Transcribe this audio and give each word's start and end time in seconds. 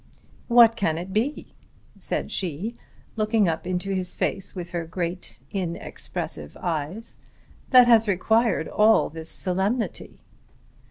"What 0.47 0.75
can 0.75 0.97
it 0.97 1.13
be," 1.13 1.53
said 1.99 2.31
she 2.31 2.75
looking 3.15 3.47
up 3.47 3.67
into 3.67 3.93
his 3.93 4.15
face 4.15 4.55
with 4.55 4.71
her 4.71 4.87
great 4.87 5.37
inexpressive 5.51 6.57
eyes, 6.59 7.19
"that 7.69 7.85
has 7.85 8.07
required 8.07 8.67
all 8.67 9.09
this 9.11 9.29
solemnity?" 9.29 10.23